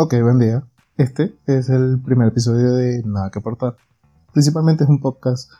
[0.00, 0.62] Ok, buen día.
[0.96, 3.76] Este es el primer episodio de Nada que aportar.
[4.32, 5.50] Principalmente es un podcast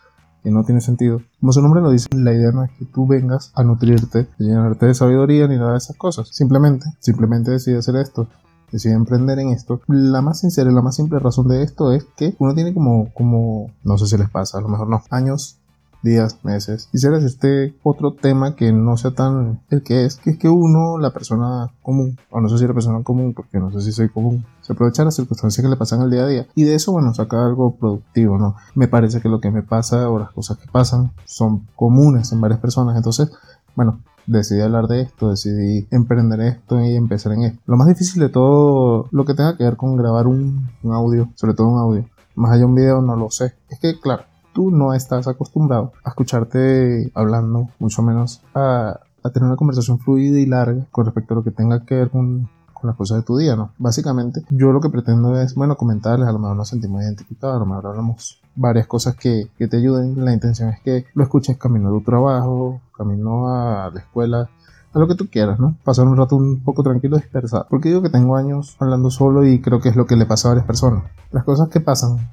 [0.44, 1.20] que no tiene sentido.
[1.40, 4.38] Como su nombre lo dice, la idea no es que tú vengas a nutrirte, a
[4.38, 6.28] llenarte de sabiduría ni nada de esas cosas.
[6.28, 8.28] Simplemente, simplemente decide hacer esto.
[8.70, 9.80] Decide emprender en esto.
[9.88, 13.12] La más sincera y la más simple razón de esto es que uno tiene como,
[13.14, 15.57] como, no sé si les pasa, a lo mejor no, años
[16.02, 16.88] días, meses.
[16.90, 20.98] Quisiera este otro tema que no sea tan el que es, que es que uno,
[20.98, 24.08] la persona común, o no sé si la persona común, porque no sé si soy
[24.08, 26.92] común, se aprovecha las circunstancias que le pasan al día a día y de eso,
[26.92, 28.56] bueno, saca algo productivo, ¿no?
[28.74, 32.40] Me parece que lo que me pasa o las cosas que pasan son comunes en
[32.40, 33.30] varias personas, entonces,
[33.74, 37.60] bueno, decidí hablar de esto, decidí emprender esto y empezar en esto.
[37.66, 41.30] Lo más difícil de todo lo que tenga que ver con grabar un, un audio,
[41.34, 42.04] sobre todo un audio,
[42.34, 43.54] más allá de un video, no lo sé.
[43.70, 44.24] Es que, claro,
[44.58, 48.98] tú no estás acostumbrado a escucharte hablando, mucho menos a,
[49.32, 52.50] tener una conversación fluida y larga con respecto a lo que tenga que ver con,
[52.82, 53.70] las cosas de tu día, ¿no?
[53.78, 57.58] Básicamente, yo lo que pretendo es, bueno, comentarles, a lo mejor nos sentimos identificados, a
[57.60, 60.24] lo mejor hablamos varias cosas que, que te ayuden.
[60.24, 64.48] La intención es que lo escuches camino a tu trabajo, camino a la escuela,
[64.92, 65.76] a lo que tú quieras, ¿no?
[65.84, 67.66] Pasar un rato un poco tranquilo dispersado.
[67.70, 70.48] Porque digo que tengo años hablando solo y creo que es lo que le pasa
[70.48, 71.04] a varias personas.
[71.30, 72.28] Las cosas que pasan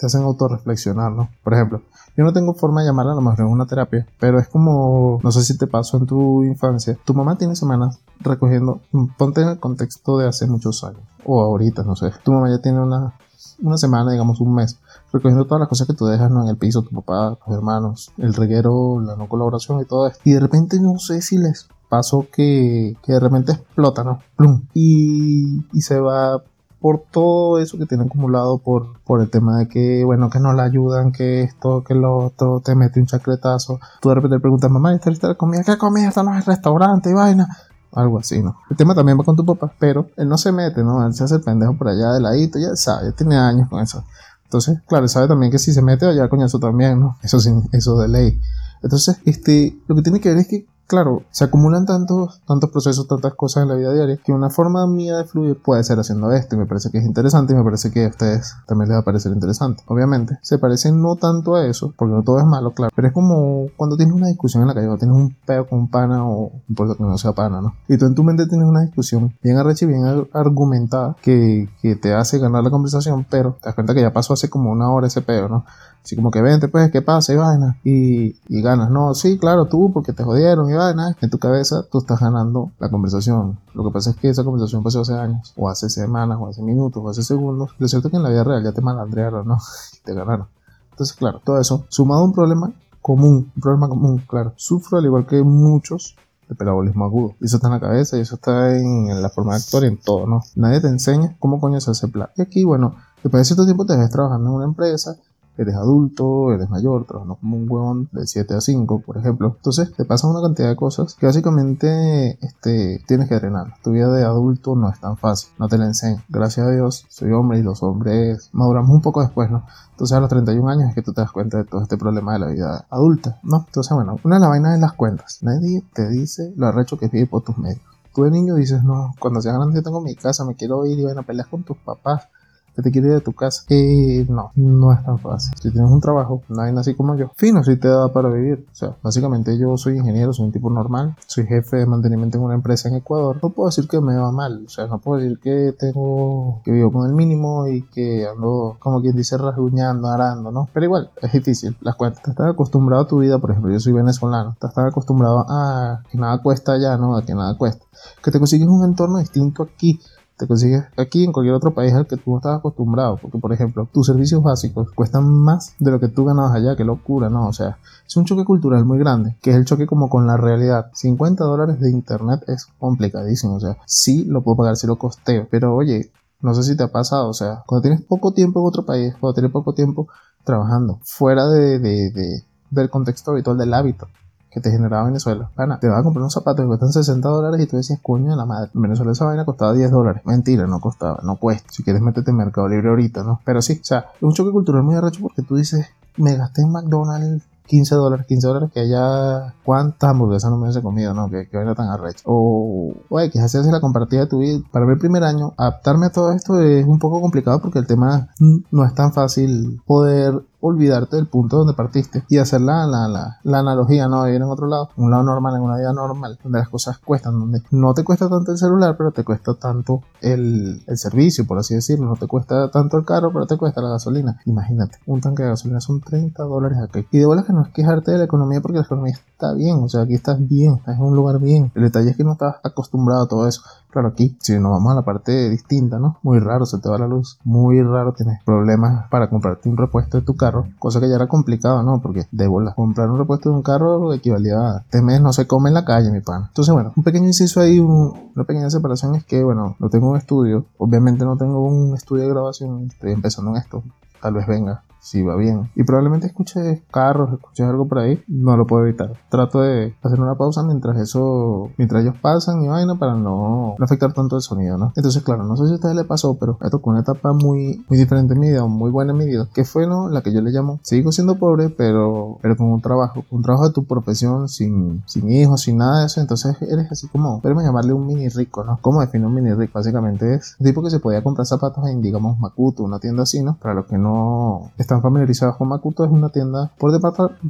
[0.00, 1.28] te hacen autorreflexionar, ¿no?
[1.44, 1.82] Por ejemplo,
[2.16, 5.20] yo no tengo forma de llamarla a lo mejor en una terapia, pero es como,
[5.22, 8.80] no sé si te pasó en tu infancia, tu mamá tiene semanas recogiendo,
[9.18, 12.62] ponte en el contexto de hace muchos años, o ahorita, no sé, tu mamá ya
[12.62, 13.14] tiene una,
[13.62, 14.78] una semana, digamos un mes,
[15.12, 16.42] recogiendo todas las cosas que tú dejas ¿no?
[16.42, 20.20] en el piso, tu papá, tus hermanos, el reguero, la no colaboración y todo esto.
[20.24, 24.20] Y de repente no sé si les pasó que, que de repente explota, ¿no?
[24.36, 24.62] Plum.
[24.72, 26.42] Y, y se va
[26.80, 30.52] por todo eso que tiene acumulado por, por el tema de que, bueno, que no
[30.52, 33.78] la ayudan, que esto, que lo otro, te mete un chacletazo.
[34.00, 35.62] Tú de repente le preguntas, mamá, ¿esta lista de comida?
[35.62, 36.08] ¿Qué comida?
[36.08, 37.46] Esto no es restaurante y vaina.
[37.92, 38.56] Algo así, ¿no?
[38.70, 41.04] El tema también va con tu papá, pero él no se mete, ¿no?
[41.06, 43.80] Él se hace el pendejo por allá de ladito, ya sabe, ya tiene años con
[43.80, 44.04] eso.
[44.44, 47.16] Entonces, claro, sabe también que si se mete allá, coño, eso también, ¿no?
[47.22, 48.40] Eso, sin, eso de ley.
[48.82, 53.06] Entonces, este, lo que tiene que ver es que claro, se acumulan tantos, tantos procesos,
[53.06, 56.32] tantas cosas en la vida diaria, que una forma mía de fluir puede ser haciendo
[56.32, 58.96] esto, y me parece que es interesante, y me parece que a ustedes también les
[58.96, 59.84] va a parecer interesante.
[59.86, 63.14] Obviamente, se parece no tanto a eso, porque no todo es malo, claro, pero es
[63.14, 66.28] como cuando tienes una discusión en la calle, o tienes un peo con un pana,
[66.28, 67.76] o importa que no sea pana, ¿no?
[67.86, 71.94] Y tú en tu mente tienes una discusión bien arrecha y bien argumentada, que, que
[71.94, 74.90] te hace ganar la conversación, pero te das cuenta que ya pasó hace como una
[74.90, 75.64] hora ese peo, ¿no?
[76.02, 77.32] Así como que vente, pues, ¿qué pasa?
[77.32, 77.78] Y vaina.
[77.84, 78.90] Y, y ganas.
[78.90, 81.16] No, sí, claro, tú, porque te jodieron y vaina.
[81.20, 83.58] En tu cabeza tú estás ganando la conversación.
[83.74, 86.62] Lo que pasa es que esa conversación pasó hace años, o hace semanas, o hace
[86.62, 87.70] minutos, o hace segundos.
[87.78, 89.58] Lo cierto es que en la vida real ya te malandrearon, ¿no?
[89.94, 90.48] y te ganaron.
[90.90, 94.52] Entonces, claro, todo eso, sumado a un problema común, un problema común, claro.
[94.56, 96.16] Sufro al igual que muchos
[96.48, 97.34] de pelabolismo agudo.
[97.40, 99.86] Y eso está en la cabeza y eso está en, la forma de actuar y
[99.86, 100.42] en todo, ¿no?
[100.56, 102.28] Nadie te enseña cómo coño se hace plan.
[102.36, 105.16] Y aquí, bueno, después de cierto tiempo te ves trabajando en una empresa
[105.60, 109.54] eres adulto, eres mayor, trabajando como un huevón de 7 a 5, por ejemplo.
[109.56, 113.74] Entonces te pasan una cantidad de cosas que básicamente este, tienes que drenar.
[113.82, 116.22] Tu vida de adulto no es tan fácil, no te la enseño.
[116.28, 119.64] Gracias a Dios, soy hombre y los hombres maduramos un poco después, ¿no?
[119.90, 122.32] Entonces a los 31 años es que tú te das cuenta de todo este problema
[122.32, 123.64] de la vida adulta, ¿no?
[123.66, 125.38] Entonces, bueno, una de las vainas es las cuentas.
[125.42, 127.82] Nadie te dice lo arrecho que vive por tus medios.
[128.14, 131.04] Tú de niño dices, no, cuando sea grande tengo mi casa, me quiero ir y
[131.04, 132.28] van a pelear con tus papás
[132.74, 133.64] que te quiere ir de tu casa.
[133.68, 135.52] Eh, no, no es tan fácil.
[135.60, 137.30] Si tienes un trabajo, nadie así como yo.
[137.36, 138.66] Fino, si te da para vivir.
[138.70, 142.44] O sea, básicamente yo soy ingeniero, soy un tipo normal, soy jefe de mantenimiento en
[142.44, 143.38] una empresa en Ecuador.
[143.42, 146.72] No puedo decir que me va mal, o sea, no puedo decir que tengo, que
[146.72, 150.68] vivo con el mínimo y que ando, como quien dice, rasguñando, arando, ¿no?
[150.72, 152.26] Pero igual, es difícil, las cuentas.
[152.26, 156.38] Estás acostumbrado a tu vida, por ejemplo, yo soy venezolano, estás acostumbrado a que nada
[156.42, 157.16] cuesta allá, ¿no?
[157.16, 157.84] A que nada cuesta.
[158.22, 160.00] Que te consigues un entorno distinto aquí
[160.40, 163.18] te consigues aquí en cualquier otro país al que tú no estás acostumbrado.
[163.18, 166.76] Porque, por ejemplo, tus servicios básicos cuestan más de lo que tú ganabas allá.
[166.76, 167.46] Qué locura, ¿no?
[167.46, 167.76] O sea,
[168.06, 170.90] es un choque cultural muy grande, que es el choque como con la realidad.
[170.94, 173.56] 50 dólares de internet es complicadísimo.
[173.56, 175.46] O sea, sí lo puedo pagar, sí lo costeo.
[175.50, 176.10] Pero, oye,
[176.40, 177.28] no sé si te ha pasado.
[177.28, 180.08] O sea, cuando tienes poco tiempo en otro país, cuando tienes poco tiempo
[180.42, 184.08] trabajando fuera de, de, del contexto habitual del hábito
[184.50, 185.50] que te generaba Venezuela.
[185.56, 188.30] Ana, te vas a comprar unos zapatos que cuestan 60 dólares y tú decías, coño
[188.30, 188.70] de la madre.
[188.74, 190.22] En Venezuela esa vaina costaba 10 dólares.
[190.24, 191.68] Mentira, no costaba, no cuesta.
[191.70, 193.40] Si quieres métete en Mercado Libre ahorita, ¿no?
[193.44, 195.86] Pero sí, o sea, es un choque cultural muy arrecho porque tú dices,
[196.16, 200.82] me gasté en McDonald's 15 dólares, 15 dólares que allá cuántas hamburguesas no me hubiese
[200.82, 201.30] comido, ¿no?
[201.30, 202.22] Que, que tan arrecho.
[202.24, 204.58] O, oye, que haces la compartida de tu vida.
[204.72, 207.86] Para mí el primer año, adaptarme a todo esto es un poco complicado porque el
[207.86, 208.28] tema
[208.72, 213.58] no es tan fácil poder olvidarte del punto donde partiste y hacer la, la, la,
[213.58, 214.24] analogía, ¿no?
[214.24, 216.98] De ir en otro lado, un lado normal, en una vida normal, donde las cosas
[216.98, 221.46] cuestan, donde no te cuesta tanto el celular, pero te cuesta tanto el, el servicio,
[221.46, 224.40] por así decirlo, no te cuesta tanto el carro, pero te cuesta la gasolina.
[224.46, 227.06] Imagínate, un tanque de gasolina son 30 dólares aquí.
[227.10, 229.78] Y de bolas que no es quejarte de la economía porque la economía está bien,
[229.82, 231.72] o sea, aquí estás bien, estás en un lugar bien.
[231.74, 233.62] El detalle es que no estás acostumbrado a todo eso.
[233.90, 236.18] Claro, aquí, si nos vamos a la parte distinta, ¿no?
[236.22, 237.38] Muy raro, se te va la luz.
[237.44, 240.49] Muy raro, tienes problemas para comprarte un repuesto de tu carro.
[240.78, 242.00] Cosa que ya era complicado, ¿no?
[242.00, 245.46] Porque de bola, comprar un repuesto de un carro equivalía a este mes no se
[245.46, 246.46] come en la calle, mi pana.
[246.48, 250.16] Entonces, bueno, un pequeño inciso ahí, una pequeña separación es que, bueno, no tengo un
[250.16, 250.66] estudio.
[250.78, 252.88] Obviamente no tengo un estudio de grabación.
[252.92, 253.82] Estoy empezando en esto.
[254.20, 255.70] Tal vez venga si va bien.
[255.74, 259.12] Y probablemente escuche carros, escuche algo por ahí, no lo puedo evitar.
[259.28, 264.12] Trato de hacer una pausa mientras eso, mientras ellos pasan y vaina para no, afectar
[264.12, 264.92] tanto el sonido, ¿no?
[264.96, 267.84] Entonces, claro, no sé si a ustedes les pasó, pero me tocó una etapa muy,
[267.88, 270.08] muy diferente en mi vida, muy buena en mi vida, que fue, ¿no?
[270.08, 273.68] La que yo le llamo, sigo siendo pobre, pero, pero con un trabajo, un trabajo
[273.68, 277.60] de tu profesión, sin, sin hijos, sin nada de eso, entonces eres así como, pero
[277.62, 278.78] llamarle un mini rico, ¿no?
[278.80, 279.72] ¿Cómo define un mini rico?
[279.74, 283.42] Básicamente es un tipo que se podía comprar zapatos en, digamos, Makuto, una tienda así,
[283.42, 283.56] ¿no?
[283.60, 287.00] Para los que no están familiarizados con Makuto, es una tienda por,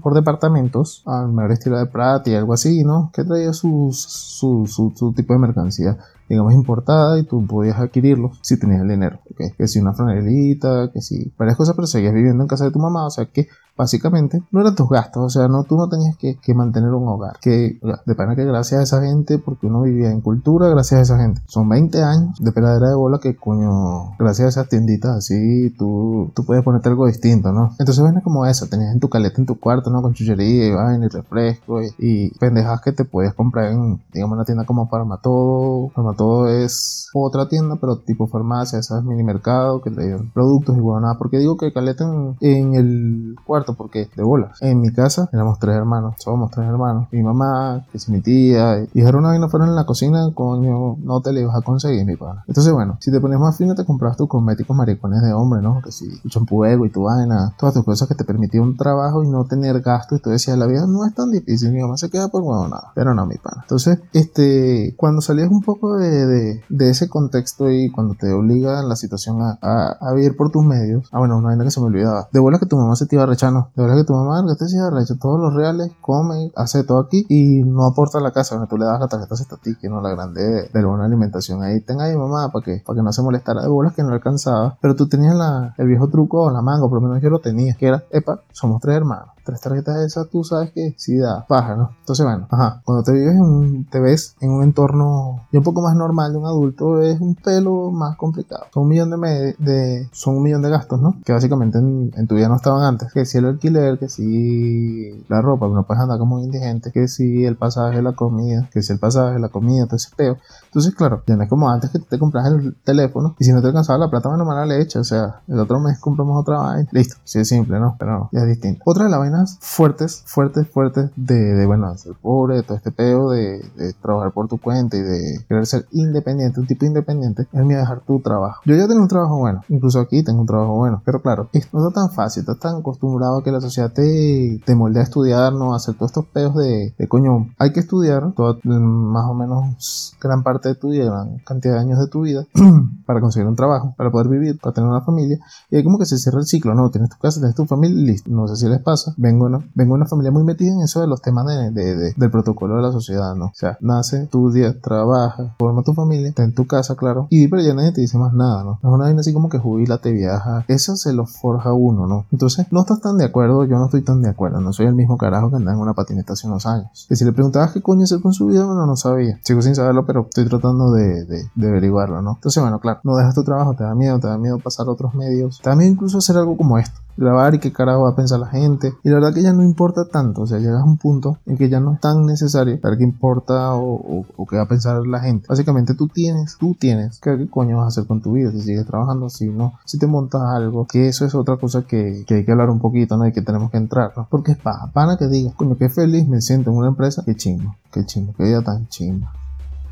[0.02, 3.10] por departamentos, al mejor estilo de Prat y algo así, ¿no?
[3.14, 5.96] Que traía su, su, tipo de mercancía
[6.30, 9.56] digamos, importada y tú podías adquirirlo si tenías el dinero, ¿ok?
[9.58, 12.78] Que si una franelita, que si varias cosas, pero seguías viviendo en casa de tu
[12.78, 13.48] mamá, o sea que
[13.80, 17.38] básicamente no eran tus gastos, o sea, no, tú no tenías que, mantener un hogar,
[17.40, 21.02] que de pena que gracias a esa gente, porque uno vivía en cultura, gracias a
[21.02, 25.16] esa gente, son 20 años de peladera de bola que coño, gracias a esas tienditas
[25.16, 27.74] así, tú, tú puedes ponerte algo distinto, ¿no?
[27.78, 30.02] Entonces ven como eso, tenías en tu caleta en tu cuarto, ¿no?
[30.02, 34.44] Con chuchería y vaina y refresco y, pendejas que te puedes comprar en, digamos, una
[34.44, 39.04] tienda como Farmatodo, Farmatodo es otra tienda, pero tipo farmacia, ¿sabes?
[39.04, 42.04] Mini mercado, que te productos y bueno, nada, porque digo que caleta
[42.40, 44.60] en, el cuarto porque de bolas.
[44.60, 47.08] En mi casa éramos tres hermanos, somos tres hermanos.
[47.10, 50.96] Mi mamá, que si mi tía, y era una vaina fuera en la cocina, coño,
[51.02, 52.44] no te le ibas a conseguir, mi pana.
[52.46, 55.80] Entonces, bueno, si te pones más fino, te compras tus cosméticos maricones de hombre, ¿no?
[55.82, 59.24] Que si champú ego y tu vaina, todas tus cosas que te permitían un trabajo
[59.24, 60.16] y no tener gasto.
[60.16, 62.68] Y tú decías, la vida no es tan difícil, mi mamá se queda por huevo
[62.68, 62.92] nada.
[62.94, 63.62] Pero no, mi pana.
[63.62, 68.82] Entonces, este, cuando salías un poco de, de, de ese contexto y cuando te obliga
[68.82, 71.80] la situación a, a, a, vivir por tus medios, ah, bueno, una vaina que se
[71.80, 72.28] me olvidaba.
[72.32, 74.44] De bolas que tu mamá se te iba a rechar, de verdad que tu mamá
[74.46, 74.64] que te
[75.02, 78.54] hecho todos los reales, come, hace todo aquí y no aporta a la casa.
[78.54, 79.34] Bueno, tú le das la tarjeta
[79.80, 81.62] que no la grande de, de buena alimentación.
[81.62, 84.12] Ahí tenga ahí mamá para que, para que no se molestara de bolas que no
[84.12, 84.78] alcanzaba.
[84.80, 87.40] Pero tú tenías la, el viejo truco o la manga, por lo menos yo lo
[87.40, 91.16] tenía, que era, epa, somos tres hermanos tres tarjetas de esas, tú sabes que sí
[91.18, 91.90] da paja, ¿no?
[92.00, 95.82] Entonces, bueno, ajá, cuando te vives en un, te ves en un entorno un poco
[95.82, 98.66] más normal de un adulto, es un pelo más complicado.
[98.72, 101.16] Son un millón de, de son un millón de gastos, ¿no?
[101.24, 103.12] Que básicamente en, tu vida no estaban antes.
[103.12, 106.92] Que si el alquiler, que si la ropa, que no puedes andar como un indigente,
[106.92, 110.38] que si el pasaje, la comida, que si el pasaje, la comida, todo ese peo.
[110.64, 113.60] Entonces, claro, ya no es como antes que te compras el teléfono y si no
[113.60, 116.88] te alcanzaba la plata, bueno, mala leche, o sea, el otro mes compramos otra vaina.
[116.92, 117.96] Listo, sí es simple, ¿no?
[117.98, 118.82] Pero no, ya es distinto.
[118.84, 122.90] Otra de las vainas fuertes, fuertes, fuertes de, de bueno, ser pobre, de todo este
[122.90, 127.46] peo, de, de, trabajar por tu cuenta y de querer ser independiente, un tipo independiente,
[127.52, 128.60] es mi dejar tu trabajo.
[128.64, 131.78] Yo ya tengo un trabajo bueno, incluso aquí tengo un trabajo bueno, pero claro, esto
[131.78, 135.04] no es tan fácil, estás tan acostumbrado a que la sociedad te, te moldea a
[135.04, 139.26] estudiar, no a hacer todos estos peos de, de coño, hay que estudiar toda, más
[139.26, 142.46] o menos gran parte de tu vida, gran cantidad de años de tu vida
[143.06, 145.38] para conseguir un trabajo, para poder vivir, para tener una familia,
[145.70, 148.12] y ahí como que se cierra el ciclo, no, tienes tu casa, tienes tu familia,
[148.12, 149.62] listo, no sé si les pasa, vengo, ¿no?
[149.74, 152.76] vengo de una familia muy metida en eso de los temas de, de, del protocolo
[152.76, 153.46] de la sociedad, ¿no?
[153.46, 157.62] O sea, nace, estudia, trabaja, forma tu familia, está en tu casa, claro, y pero
[157.62, 158.78] ya nadie te dice más nada, ¿no?
[158.82, 162.26] Es una vaina así como que jubila, te viaja, eso se lo forja uno, ¿no?
[162.32, 164.94] Entonces, no estás tan de acuerdo, yo no estoy tan de acuerdo, no soy el
[164.94, 167.06] mismo carajo que andaba en una patineta hace unos años.
[167.10, 169.38] Y si le preguntabas qué coño hacer con su vida, bueno, no sabía.
[169.42, 172.34] Sigo sin saberlo, pero estoy tratando de, de, de averiguarlo, ¿no?
[172.36, 174.92] Entonces, bueno, claro, no dejas tu trabajo, te da miedo, te da miedo pasar a
[174.92, 178.10] otros medios, te da miedo incluso hacer algo como esto grabar y qué carajo va
[178.10, 178.94] a pensar la gente.
[179.10, 181.68] La verdad que ya no importa tanto, o sea, llegas a un punto en que
[181.68, 185.20] ya no es tan necesario ver qué importa o, o, qué va a pensar la
[185.20, 185.46] gente.
[185.48, 188.60] Básicamente tú tienes, tú tienes que qué coño vas a hacer con tu vida, si
[188.60, 192.34] sigues trabajando, si no, si te montas algo, que eso es otra cosa que, que
[192.34, 193.26] hay que hablar un poquito, ¿no?
[193.26, 194.26] Y que tenemos que entrar, ¿no?
[194.30, 197.34] Porque es para, pana que digas, coño, qué feliz me siento en una empresa, qué
[197.34, 198.88] chingo, qué chingo, qué vida tan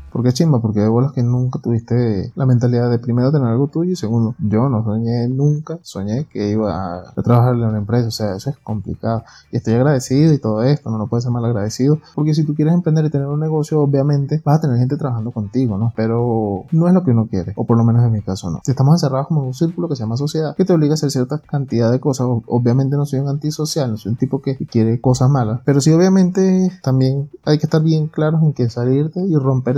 [0.09, 0.19] chingo.
[0.19, 3.91] Porque chimba, porque de bolas que nunca tuviste la mentalidad de primero tener algo tuyo
[3.91, 8.11] y segundo, yo no soñé nunca, soñé que iba a, trabajar en una empresa, o
[8.11, 9.23] sea, eso es complicado.
[9.51, 12.55] Y estoy agradecido y todo esto, no, no puede ser mal agradecido, porque si tú
[12.55, 15.93] quieres emprender y tener un negocio, obviamente vas a tener gente trabajando contigo, ¿no?
[15.95, 18.61] Pero no es lo que uno quiere, o por lo menos en mi caso no.
[18.63, 20.95] Si estamos encerrados como en un círculo que se llama sociedad, que te obliga a
[20.95, 24.57] hacer cierta cantidad de cosas, obviamente no soy un antisocial, no soy un tipo que
[24.57, 29.21] quiere cosas malas, pero sí obviamente también hay que estar bien claros en que salirte
[29.21, 29.77] y romper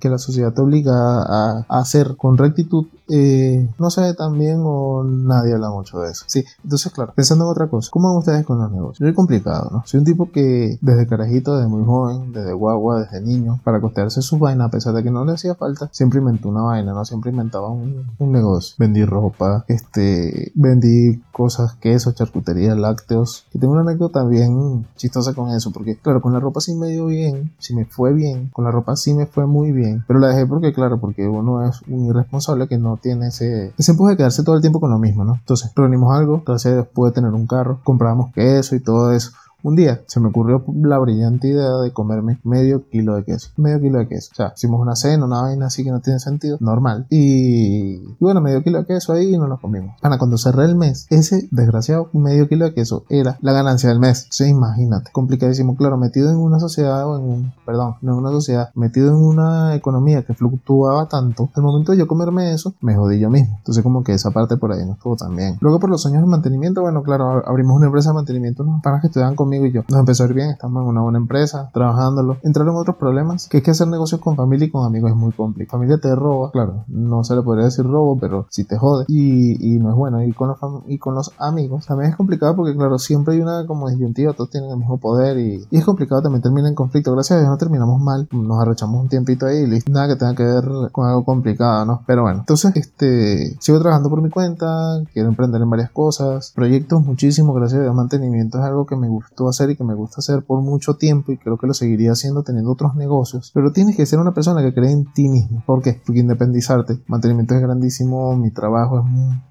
[0.00, 5.52] que la sociedad te obliga a, hacer con rectitud eh, no sé también o nadie
[5.52, 6.24] habla mucho de eso.
[6.26, 9.08] Sí, entonces claro, pensando en otra cosa, ¿cómo van ustedes con los negocios?
[9.08, 9.82] Es complicado, ¿no?
[9.84, 14.22] Soy un tipo que desde carajito, desde muy joven, desde guagua, desde niño, para costearse
[14.22, 17.04] sus vainas, a pesar de que no le hacía falta, siempre inventó una vaina, ¿no?
[17.04, 18.74] Siempre inventaba un, un negocio.
[18.78, 23.46] Vendí ropa, este, vendí cosas, quesos, charcutería, lácteos.
[23.52, 26.88] Y tengo una anécdota bien chistosa con eso, porque claro, con la ropa sí me
[26.88, 30.18] dio bien, sí me fue bien, con la ropa sí me fue muy bien, pero
[30.18, 34.12] la dejé porque claro, porque uno es un irresponsable que no tiene ese, ese empuje
[34.12, 35.34] de quedarse todo el tiempo con lo mismo, ¿no?
[35.34, 39.32] Entonces, reunimos algo, gracias a tener un carro, comprábamos queso y todo eso.
[39.64, 43.48] Un día se me ocurrió la brillante idea de comerme medio kilo de queso.
[43.56, 44.28] Medio kilo de queso.
[44.32, 46.58] O sea, hicimos una cena, una vaina así que no tiene sentido.
[46.60, 47.06] Normal.
[47.08, 49.96] Y, bueno, medio kilo de queso ahí y nos lo comimos.
[50.02, 54.00] Ana, cuando cerré el mes, ese desgraciado medio kilo de queso era la ganancia del
[54.00, 54.26] mes.
[54.30, 55.10] Sí, imagínate.
[55.12, 55.76] Complicadísimo.
[55.76, 59.14] Claro, metido en una sociedad o en un, perdón, no en una sociedad, metido en
[59.14, 61.48] una economía que fluctuaba tanto.
[61.54, 63.56] Al momento de yo comerme eso, me jodí yo mismo.
[63.56, 65.56] Entonces como que esa parte por ahí no estuvo tan bien.
[65.62, 69.00] Luego por los años de mantenimiento, bueno, claro, abrimos una empresa de mantenimiento, unos panas
[69.00, 69.82] que estudiaban conmigo y yo.
[69.88, 72.38] Nos empezó a ir bien, estamos en una buena empresa, trabajándolo.
[72.42, 75.32] Entraron otros problemas, que es que hacer negocios con familia y con amigos es muy
[75.32, 75.78] complicado.
[75.78, 79.78] Familia te roba, claro, no se le podría decir robo, pero si te jode y,
[79.78, 80.22] no es bueno.
[80.22, 83.66] Y con, los y con los amigos también es complicado porque, claro, siempre hay una
[83.66, 87.12] como disyuntiva, todos tienen el mismo poder y, es complicado también termina en conflicto.
[87.12, 89.90] Gracias a Dios no terminamos mal, nos arrechamos un tiempito ahí listo.
[89.90, 92.02] Nada que tenga que ver con algo complicado, ¿no?
[92.06, 97.04] Pero bueno, entonces, este, sigo trabajando por mi cuenta, quiero emprender en varias cosas, proyectos
[97.04, 100.16] muchísimo, gracias a Dios, mantenimiento es algo que me gustó hacer y que me gusta
[100.18, 103.50] hacer por mucho tiempo y creo que lo seguiría haciendo teniendo otros negocios.
[103.54, 105.62] Pero tienes que ser una persona que cree en ti mismo.
[105.66, 106.00] ¿Por qué?
[106.04, 106.98] Porque independizarte.
[107.06, 109.04] Mantenimiento es grandísimo, mi trabajo es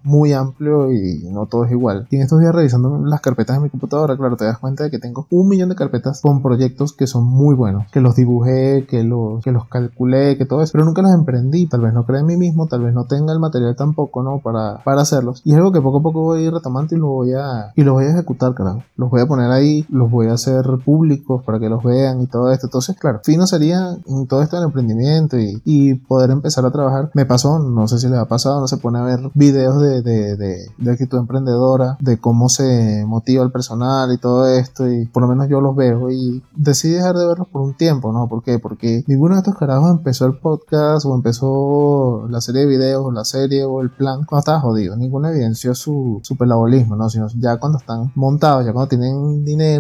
[0.04, 2.08] muy amplio y no todo es igual.
[2.10, 4.92] Y en estos días revisando las carpetas de mi computadora, claro, te das cuenta de
[4.92, 8.86] que tengo un millón de carpetas con proyectos que son muy buenos, que los dibujé,
[8.88, 11.68] que los, que los calculé, que todo eso, pero nunca los emprendí.
[11.68, 14.40] Tal vez no cree en mí mismo, tal vez no tenga el material tampoco, ¿no?
[14.40, 15.42] Para, para hacerlos.
[15.46, 17.72] Y es algo que poco a poco voy a ir retomando y lo voy a,
[17.76, 18.84] y lo voy a ejecutar, carajo.
[18.98, 22.28] Los voy a poner ahí, los voy a hacer públicos para que los vean y
[22.28, 22.68] todo esto.
[22.68, 23.98] Entonces, claro, fino sería
[24.28, 27.12] todo esto del emprendimiento y, poder empezar a trabajar.
[27.13, 30.02] Me pasó, no sé si les ha pasado, no se pone a ver videos de,
[30.02, 35.06] de, de, de actitud emprendedora, de cómo se motiva el personal y todo esto y
[35.06, 38.28] por lo menos yo los veo y decidí dejar de verlos por un tiempo, ¿no?
[38.28, 38.60] ¿Por qué?
[38.60, 43.12] Porque ninguno de estos carajos empezó el podcast o empezó la serie de videos o
[43.12, 44.96] la serie o el plan cuando estaba jodido.
[44.96, 47.10] Ninguno evidenció su, su pelabolismo, ¿no?
[47.10, 49.73] Sino ya cuando están montados, ya cuando tienen dinero,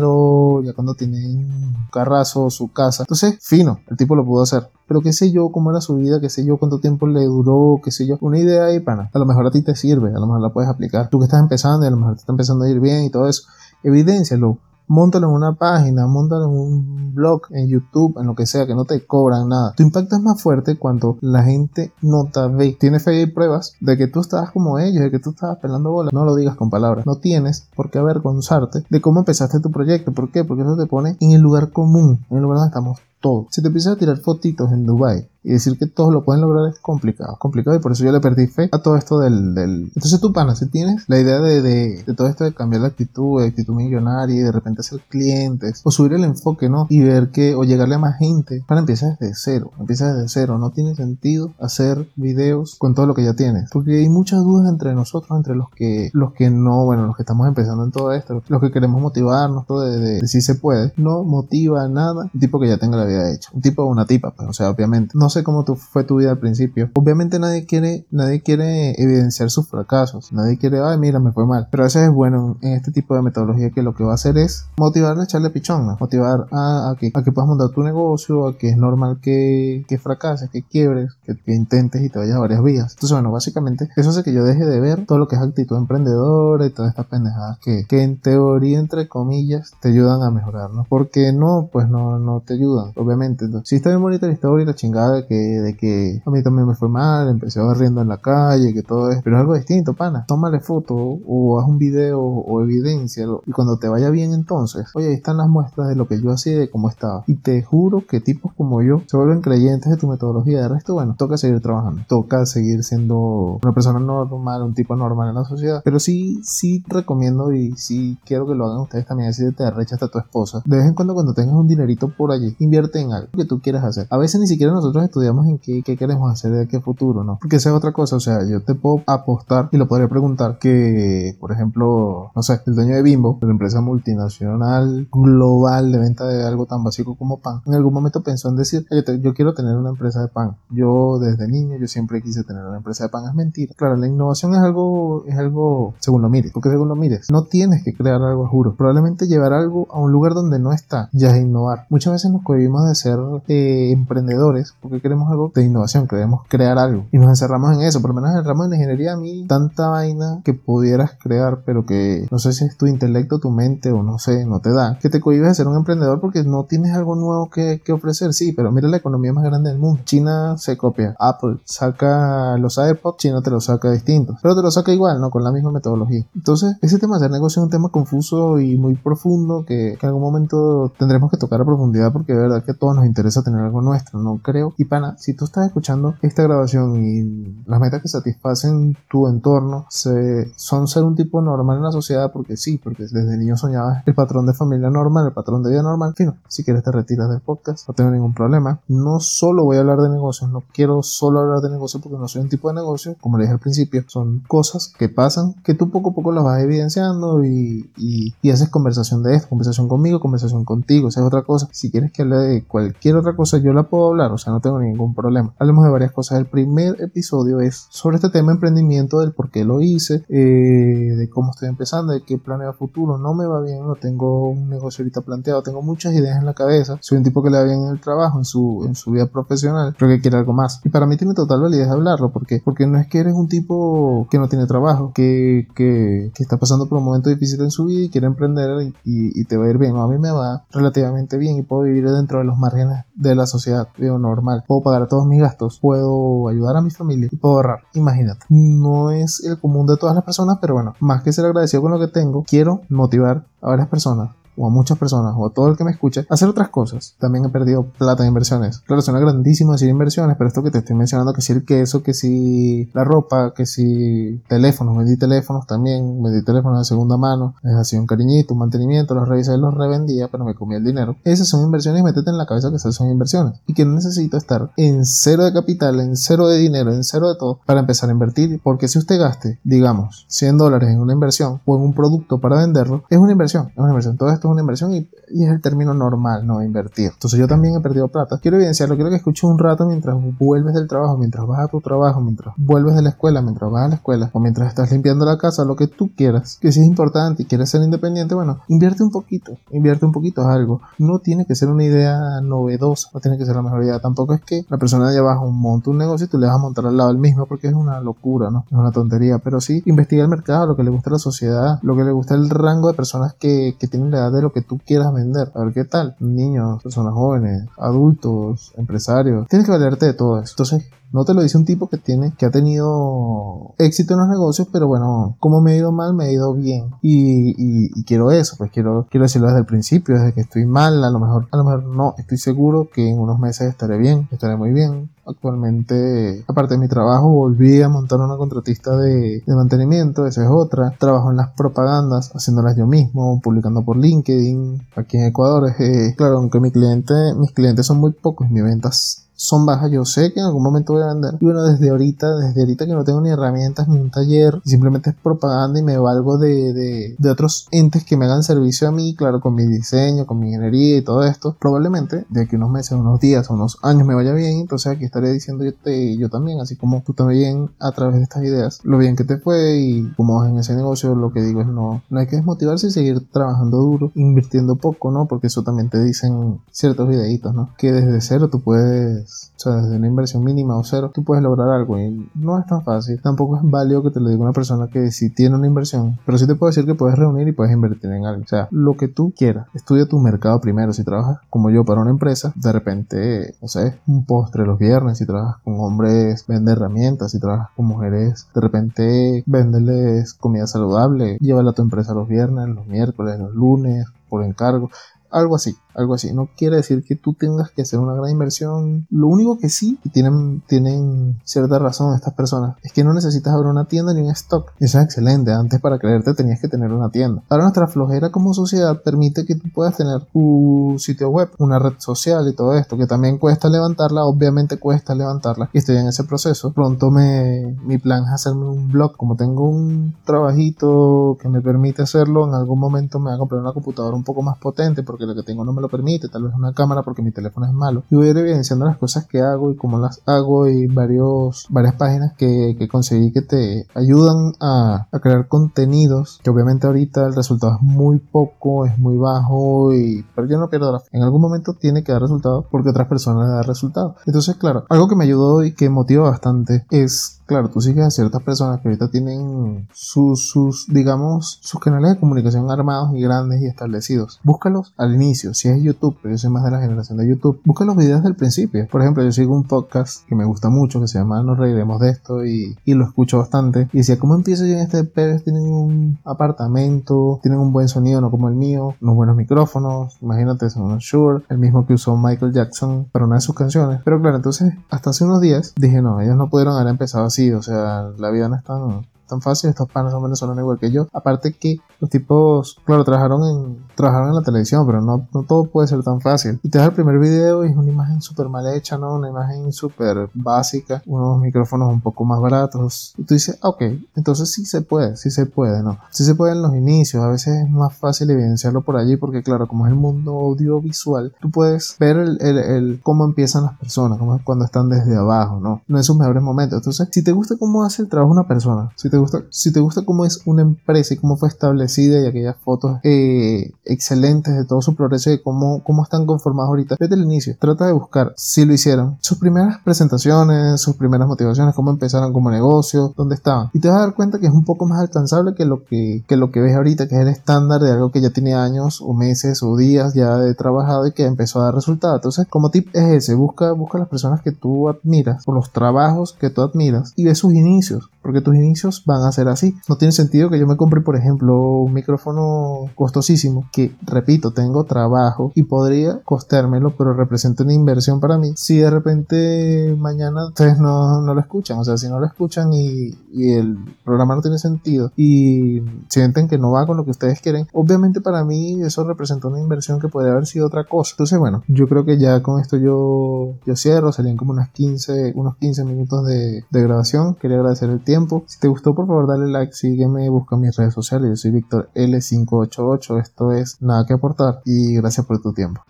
[0.63, 3.03] ya cuando tienen un carrazo, su casa.
[3.03, 4.69] Entonces, fino, el tipo lo pudo hacer.
[4.87, 7.79] Pero qué sé yo cómo era su vida, qué sé yo cuánto tiempo le duró,
[7.83, 8.17] qué sé yo.
[8.21, 9.09] Una idea ahí, pana.
[9.13, 11.09] A lo mejor a ti te sirve, a lo mejor la puedes aplicar.
[11.09, 13.09] Tú que estás empezando y a lo mejor te está empezando a ir bien y
[13.09, 13.43] todo eso.
[13.83, 14.57] Evidéncialo
[14.93, 18.75] montalo en una página, montalo en un blog, en YouTube, en lo que sea, que
[18.75, 19.73] no te cobran nada.
[19.75, 23.97] Tu impacto es más fuerte cuando la gente nota, ve, tiene fe y pruebas de
[23.97, 26.13] que tú estabas como ellos, de que tú estabas pelando bolas.
[26.13, 27.05] No lo digas con palabras.
[27.05, 30.11] No tienes por qué avergonzarte de cómo empezaste tu proyecto.
[30.11, 30.43] ¿Por qué?
[30.43, 32.99] Porque eso te pone en el lugar común, en el lugar donde estamos
[33.49, 36.69] Si te empiezas a tirar fotitos en Dubai y decir que todos lo pueden lograr
[36.69, 39.57] es complicado, complicado y por eso yo le perdí fe a todo esto del...
[39.93, 43.41] Entonces tú, pana, si tienes la idea de, de, todo esto de cambiar la actitud,
[43.41, 46.87] de actitud millonaria y de repente hacer clientes o subir el enfoque, ¿no?
[46.89, 50.57] Y ver que, o llegarle a más gente, para empezar desde cero, empieza desde cero,
[50.57, 54.69] no tiene sentido hacer videos con todo lo que ya tienes, porque hay muchas dudas
[54.69, 58.13] entre nosotros, entre los que, los que no, bueno, los que estamos empezando en todo
[58.13, 62.59] esto, los que queremos motivarnos, todo de, si se puede, no motiva nada un tipo
[62.59, 65.13] que ya tenga la vida hecha, un tipo o una tipa, pues, o sea, obviamente,
[65.17, 66.89] no sé cómo tu, fue tu vida al principio.
[66.95, 70.31] Obviamente nadie quiere, nadie quiere evidenciar sus fracasos.
[70.31, 71.67] Nadie quiere, ay, mira, me fue mal.
[71.71, 74.15] Pero a veces es bueno en este tipo de metodología que lo que va a
[74.15, 78.47] hacer es motivar a echarle pichón, motivar a, que, a que puedas montar tu negocio,
[78.47, 82.39] a que es normal que, que fracases, que quiebres, que, intentes y te vayas a
[82.39, 82.93] varias vías.
[82.93, 85.77] Entonces, bueno, básicamente eso hace que yo deje de ver todo lo que es actitud
[85.77, 90.85] emprendedora y todas estas pendejadas que, en teoría, entre comillas, te ayudan a mejorar, ¿no?
[90.89, 92.93] Porque no, pues no, no te ayudan.
[93.03, 93.45] Obviamente.
[93.45, 96.29] Entonces, sí está bien bonita la historia y la chingada de que, de que a
[96.29, 99.41] mí también me fue mal, empecé barriendo en la calle, que todo es, pero es
[99.41, 100.25] algo distinto, pana.
[100.27, 105.07] Tómale foto o haz un video o evidencia y cuando te vaya bien entonces, oye,
[105.07, 107.23] ahí están las muestras de lo que yo hacía y de cómo estaba.
[107.27, 110.61] Y te juro que tipos como yo se vuelven creyentes de tu metodología.
[110.61, 115.29] De resto, bueno, toca seguir trabajando, toca seguir siendo una persona normal, un tipo normal
[115.29, 115.81] en la sociedad.
[115.83, 119.63] Pero sí, sí recomiendo y sí quiero que lo hagan ustedes también, así de te
[119.63, 120.61] arrechas a tu esposa.
[120.65, 123.59] De vez en cuando cuando tengas un dinerito por allí, invierte en algo que tú
[123.61, 124.07] quieras hacer.
[124.09, 127.37] A veces ni siquiera nosotros estudiamos en qué, queremos hacer de qué futuro, ¿no?
[127.39, 130.57] Porque esa es otra cosa, o sea, yo te puedo apostar y lo podría preguntar
[130.59, 136.27] que, por ejemplo, no sé, el dueño de Bimbo, la empresa multinacional global de venta
[136.27, 138.85] de algo tan básico como pan, en algún momento pensó en decir,
[139.21, 140.57] yo quiero tener una empresa de pan.
[140.69, 143.25] Yo desde niño, yo siempre quise tener una empresa de pan.
[143.27, 143.73] Es mentira.
[143.75, 147.43] Claro, la innovación es algo, es algo según lo mires, porque según lo mires, no
[147.45, 148.75] tienes que crear algo, juro.
[148.75, 151.85] Probablemente llevar algo a un lugar donde no está ya es innovar.
[151.89, 156.77] Muchas veces nos cohibimos de ser eh, emprendedores porque queremos algo de innovación, queremos crear
[156.77, 158.01] algo y nos encerramos en eso.
[158.01, 161.61] Por lo menos en el ramo de ingeniería a mí tanta vaina que pudieras crear,
[161.65, 164.71] pero que no sé si es tu intelecto, tu mente o no sé, no te
[164.71, 167.93] da, que te cohibes de ser un emprendedor porque no tienes algo nuevo que, que
[167.93, 168.33] ofrecer.
[168.33, 170.01] Sí, pero mira la economía más grande del mundo.
[170.05, 171.15] China se copia.
[171.19, 175.29] Apple saca los AirPods, China te los saca distintos, pero te lo saca igual, ¿no?
[175.29, 176.25] Con la misma metodología.
[176.35, 180.21] Entonces, ese tema de negocio es un tema confuso y muy profundo que, en algún
[180.21, 183.61] momento tendremos que tocar a profundidad porque de verdad que a todos nos interesa tener
[183.61, 184.73] algo nuestro, no creo.
[184.77, 189.85] Y pana, si tú estás escuchando esta grabación y las metas que satisfacen tu entorno
[189.89, 194.03] se, son ser un tipo normal en la sociedad, porque sí, porque desde niño soñabas
[194.05, 197.29] el patrón de familia normal, el patrón de vida normal, fino, si quieres te retiras
[197.29, 198.79] del podcast, no tengo ningún problema.
[198.87, 202.27] No solo voy a hablar de negocios, no quiero solo hablar de negocios porque no
[202.27, 205.73] soy un tipo de negocio, como le dije al principio, son cosas que pasan que
[205.73, 210.19] tú poco a poco las vas evidenciando y, y, haces conversación de esto, conversación conmigo,
[210.19, 211.67] conversación contigo, esa es otra cosa.
[211.71, 214.59] Si quieres que hable de cualquier otra cosa, yo la puedo hablar, o sea, no
[214.59, 215.53] tengo ningún problema.
[215.59, 216.39] Hablemos de varias cosas.
[216.39, 221.15] El primer episodio es sobre este tema de emprendimiento, del por qué lo hice, eh,
[221.17, 223.17] de cómo estoy empezando, de qué planeo futuro.
[223.17, 226.53] No me va bien, no tengo un negocio ahorita planteado, tengo muchas ideas en la
[226.53, 226.97] cabeza.
[227.01, 229.25] Soy un tipo que le va bien en el trabajo, en su, en su vida
[229.25, 230.81] profesional, pero que quiere algo más.
[230.83, 234.27] Y para mí tiene total validez hablarlo, porque porque no es que eres un tipo
[234.29, 238.05] que no tiene trabajo, que, que, está pasando por un momento difícil en su vida
[238.05, 239.95] y quiere emprender y, y, te va a ir bien.
[239.95, 243.45] a mí me va relativamente bien y puedo vivir dentro de los márgenes de la
[243.45, 244.63] sociedad, digo, normal.
[244.67, 247.79] Puedo pagar todos mis gastos, puedo ayudar a mi familia y puedo ahorrar.
[247.93, 251.81] Imagínate, no es el común de todas las personas, pero bueno, más que ser agradecido
[251.81, 255.49] con lo que tengo, quiero motivar a varias personas o a muchas personas o a
[255.51, 257.15] todo el que me escuche hacer otras cosas.
[257.19, 258.79] También he perdido plata en inversiones.
[258.79, 262.03] Claro, suena grandísimo decir inversiones, pero esto que te estoy mencionando, que si el queso,
[262.03, 267.55] que si la ropa, que si teléfonos, vendí teléfonos también, vendí teléfonos de segunda mano,
[267.63, 271.15] les hacía un cariñito, un mantenimiento, los revisé, los revendía, pero me comía el dinero.
[271.23, 274.37] Esas son inversiones métete en la cabeza que esas son inversiones y que no necesito
[274.37, 278.09] estar en cero de capital, en cero de dinero, en cero de todo para empezar
[278.09, 281.93] a invertir, porque si usted gaste, digamos, 100 dólares en una inversión o en un
[281.93, 284.17] producto para venderlo, es una inversión, es una inversión.
[284.17, 287.11] Todo esto es una inversión y, es el término normal, no invertir.
[287.13, 288.37] Entonces yo también he perdido plata.
[288.41, 291.81] Quiero evidenciarlo, quiero que escuches un rato mientras vuelves del trabajo, mientras vas a tu
[291.81, 295.25] trabajo, mientras vuelves de la escuela, mientras vas a la escuela o mientras estás limpiando
[295.25, 296.57] la casa, lo que tú quieras.
[296.61, 300.41] Que si es importante y quieres ser independiente, bueno, invierte un poquito, invierte un poquito
[300.41, 300.81] es algo.
[300.97, 303.99] No tiene que ser una idea novedosa, no tiene que ser la mejor idea.
[303.99, 306.55] Tampoco es que la persona ya baja un monto un negocio y tú le vas
[306.55, 308.65] a montar al lado el mismo porque es una locura, ¿no?
[308.69, 309.39] Es una tontería.
[309.39, 312.11] Pero sí, investiga el mercado, lo que le gusta a la sociedad, lo que le
[312.11, 315.13] gusta el rango de personas que, que tienen la edad de lo que tú quieras
[315.13, 315.51] vender.
[315.55, 316.15] A ver qué tal.
[316.19, 319.47] Niños, personas jóvenes, adultos, empresarios.
[319.47, 320.53] Tienes que valerte de todo eso.
[320.53, 324.29] Entonces, no te lo dice un tipo que tiene, que ha tenido éxito en los
[324.29, 326.89] negocios, pero bueno, como me ha ido mal, me ha ido bien.
[327.03, 331.11] Y, quiero eso, pues quiero, quiero decirlo desde el principio, desde que estoy mal, a
[331.11, 334.57] lo mejor, a lo mejor no, estoy seguro que en unos meses estaré bien, estaré
[334.57, 335.11] muy bien.
[335.25, 340.95] Actualmente, aparte de mi trabajo, volví a montar una contratista de, mantenimiento, esa es otra.
[340.97, 345.71] Trabajo en las propagandas, haciéndolas yo mismo, publicando por LinkedIn, aquí en Ecuador.
[345.79, 350.05] Eh, claro, aunque mi cliente, mis clientes son muy pocos, mis ventas son bajas, yo
[350.05, 351.35] sé que en algún momento voy a vender.
[351.39, 355.11] Y bueno, desde ahorita, desde ahorita que no tengo ni herramientas ni un taller, simplemente
[355.11, 358.91] es propaganda y me valgo de, de, de otros entes que me hagan servicio a
[358.91, 361.55] mí, claro, con mi diseño, con mi ingeniería y todo esto.
[361.59, 365.31] Probablemente de aquí unos meses, unos días, unos años me vaya bien, entonces aquí estaré
[365.31, 368.97] diciendo yo, te, yo también, así como tú también a través de estas ideas, lo
[368.97, 372.19] bien que te fue y como en ese negocio, lo que digo es no, no
[372.19, 375.27] hay que desmotivarse y seguir trabajando duro, invirtiendo poco, ¿no?
[375.27, 377.69] Porque eso también te dicen ciertos videitos, ¿no?
[377.77, 381.43] Que desde cero tú puedes o sea, desde una inversión mínima o cero, tú puedes
[381.43, 383.21] lograr algo y no es tan fácil.
[383.21, 386.37] Tampoco es válido que te lo diga una persona que sí tiene una inversión, pero
[386.37, 388.43] sí te puedo decir que puedes reunir y puedes invertir en algo.
[388.43, 389.67] O sea, lo que tú quieras.
[389.73, 390.93] Estudia tu mercado primero.
[390.93, 395.17] Si trabajas como yo para una empresa, de repente, no sé, un postre los viernes.
[395.17, 397.31] Si trabajas con hombres, vende herramientas.
[397.31, 401.37] Si trabajas con mujeres, de repente, venderles comida saludable.
[401.39, 404.89] Llévala a tu empresa los viernes, los miércoles, los lunes, por encargo.
[405.33, 406.31] Algo así, algo así.
[406.31, 409.07] No quiere decir que tú tengas que hacer una gran inversión.
[409.09, 413.51] Lo único que sí, y tienen, tienen cierta razón estas personas, es que no necesitas
[413.51, 414.71] abrir una tienda ni un stock.
[414.79, 415.51] Eso es excelente.
[415.51, 417.41] Antes para creerte tenías que tener una tienda.
[417.49, 421.93] Ahora nuestra flojera como sociedad permite que tú puedas tener tu sitio web, una red
[421.97, 425.71] social y todo esto, que también cuesta levantarla, obviamente cuesta levantarla.
[425.73, 426.73] Y estoy en ese proceso.
[426.73, 429.17] Pronto me, mi plan es hacerme un blog.
[429.17, 433.61] Como tengo un trabajito que me permite hacerlo, en algún momento me voy a comprar
[433.61, 436.43] una computadora un poco más potente porque lo que tengo no me lo permite, tal
[436.43, 438.03] vez una cámara porque mi teléfono es malo.
[438.09, 441.67] Y voy a ir evidenciando las cosas que hago y cómo las hago y varios,
[441.69, 447.25] varias páginas que, que conseguí que te ayudan a, a, crear contenidos que obviamente ahorita
[447.25, 451.09] el resultado es muy poco, es muy bajo y pero yo no pierdo la fe.
[451.11, 454.15] En algún momento tiene que dar resultados porque otras personas le dan resultados.
[454.25, 458.11] Entonces, claro, algo que me ayudó y que motiva bastante es claro, tú sigues a
[458.11, 463.61] ciertas personas que ahorita tienen sus, sus, digamos, sus canales de comunicación armados y grandes
[463.61, 464.39] y establecidos.
[464.43, 467.61] Búscalos al inicio, si es YouTube, pero yo soy más de la generación de YouTube,
[467.65, 468.87] busca los videos del principio.
[468.89, 471.99] Por ejemplo, yo sigo un podcast que me gusta mucho, que se llama Nos Reiremos
[471.99, 473.87] de esto y, y lo escucho bastante.
[473.93, 475.43] Y decía, ¿cómo empiezo yo en este Pérez?
[475.43, 480.69] Tienen un apartamento, tienen un buen sonido, no como el mío, unos buenos micrófonos, imagínate,
[480.69, 484.01] son Shure, el mismo que usó Michael Jackson para una de sus canciones.
[484.03, 487.51] Pero claro, entonces, hasta hace unos días dije, no, ellos no pudieron haber empezado así,
[487.51, 490.91] o sea, la vida no es tan, tan fácil, estos panes son venezolanos igual que
[490.91, 491.07] yo.
[491.11, 495.63] Aparte que los tipos, claro, trabajaron en, trabajaron en la televisión, pero no, no todo
[495.63, 496.59] puede ser tan fácil.
[496.61, 499.15] Y te das el primer video y es una imagen súper mal hecha, ¿no?
[499.15, 503.13] Una imagen súper básica, unos micrófonos un poco más baratos.
[503.17, 503.83] Y tú dices, ah, ok,
[504.17, 505.97] entonces sí se puede, sí se puede, ¿no?
[506.09, 509.41] Sí se puede en los inicios, a veces es más fácil evidenciarlo por allí porque,
[509.41, 514.19] claro, como es el mundo audiovisual, tú puedes ver el, el, cómo empiezan las personas,
[514.19, 515.81] cómo es cuando están desde abajo, ¿no?
[515.87, 516.79] No en sus mejores momentos.
[516.79, 519.79] Entonces, si te gusta cómo hace el trabajo una persona, si te gusta, si te
[519.79, 524.65] gusta cómo es una empresa y cómo fue establecida, y aquellas fotos eh, excelentes de
[524.65, 526.95] todo su progreso y cómo, cómo están conformados ahorita.
[526.99, 531.75] Desde el inicio, trata de buscar si lo hicieron, sus primeras presentaciones, sus primeras motivaciones,
[531.75, 533.69] cómo empezaron como negocio, dónde estaban.
[533.73, 536.23] Y te vas a dar cuenta que es un poco más alcanzable que lo que,
[536.27, 539.01] que lo que ves ahorita, que es el estándar de algo que ya tiene años
[539.01, 542.17] o meses o días ya de trabajado y que empezó a dar resultados.
[542.17, 546.33] Entonces, como tip es ese, busca, busca las personas que tú admiras o los trabajos
[546.33, 549.75] que tú admiras y ve sus inicios, porque tus inicios van a ser así.
[549.87, 554.83] No tiene sentido que yo me compre, por ejemplo, un micrófono costosísimo que, repito, tengo
[554.85, 558.53] trabajo y podría costármelo, pero representa una inversión para mí.
[558.55, 562.73] Si de repente mañana ustedes no, no lo escuchan, o sea, si no lo escuchan
[562.73, 567.11] y, y el programa no tiene sentido y sienten que no va con lo que
[567.11, 571.11] ustedes quieren, obviamente para mí eso representa una inversión que podría haber sido otra cosa.
[571.13, 575.33] Entonces, bueno, yo creo que ya con esto yo, yo cierro, serían como unas 15,
[575.35, 577.35] unos 15 minutos de, de grabación.
[577.35, 578.43] Quería agradecer el tiempo.
[578.47, 581.29] Si te gustó, por favor, dale like, sígueme, busca mis redes sociales.
[581.29, 583.21] Yo soy Víctor L588.
[583.21, 585.81] Esto es Nada que aportar y gracias por tu tiempo.